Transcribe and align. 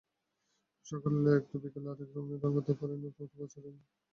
সকালে 0.85 1.29
এক, 1.31 1.43
তো 1.49 1.55
বিকেলে 1.63 1.87
আরেক 1.91 2.09
রঙে 2.15 2.35
রাঙাতে 2.37 2.73
পারেন 2.79 2.97
নতুন 3.05 3.27
বছরের 3.31 3.63
পয়লা 3.63 3.71
দিন। 3.75 3.85